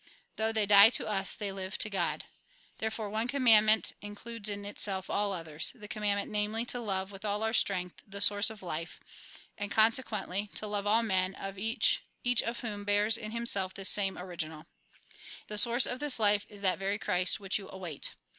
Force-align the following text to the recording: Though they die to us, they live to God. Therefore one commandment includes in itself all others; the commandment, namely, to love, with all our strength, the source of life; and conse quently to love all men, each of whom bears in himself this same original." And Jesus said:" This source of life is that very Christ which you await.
Though 0.35 0.51
they 0.51 0.65
die 0.65 0.89
to 0.97 1.05
us, 1.05 1.35
they 1.35 1.51
live 1.51 1.77
to 1.77 1.87
God. 1.87 2.25
Therefore 2.79 3.07
one 3.11 3.27
commandment 3.27 3.93
includes 4.01 4.49
in 4.49 4.65
itself 4.65 5.11
all 5.11 5.31
others; 5.31 5.71
the 5.75 5.87
commandment, 5.87 6.31
namely, 6.31 6.65
to 6.73 6.79
love, 6.79 7.11
with 7.11 7.23
all 7.23 7.43
our 7.43 7.53
strength, 7.53 8.01
the 8.07 8.19
source 8.19 8.49
of 8.49 8.63
life; 8.63 8.99
and 9.59 9.71
conse 9.71 10.03
quently 10.03 10.51
to 10.55 10.65
love 10.65 10.87
all 10.87 11.03
men, 11.03 11.35
each 11.55 12.41
of 12.41 12.61
whom 12.61 12.83
bears 12.83 13.15
in 13.15 13.29
himself 13.29 13.75
this 13.75 13.89
same 13.89 14.17
original." 14.17 14.61
And 14.61 14.67
Jesus 14.69 15.11
said:" 15.11 15.45
This 15.49 15.61
source 15.61 15.85
of 15.85 16.19
life 16.19 16.47
is 16.49 16.61
that 16.61 16.79
very 16.79 16.97
Christ 16.97 17.39
which 17.39 17.59
you 17.59 17.69
await. 17.69 18.15